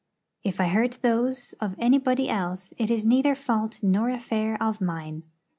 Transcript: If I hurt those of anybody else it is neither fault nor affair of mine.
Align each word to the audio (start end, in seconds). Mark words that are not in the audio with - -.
If 0.43 0.59
I 0.59 0.65
hurt 0.69 0.97
those 1.03 1.53
of 1.61 1.75
anybody 1.77 2.27
else 2.27 2.73
it 2.79 2.89
is 2.89 3.05
neither 3.05 3.35
fault 3.35 3.83
nor 3.83 4.09
affair 4.09 4.57
of 4.59 4.81
mine. 4.81 5.21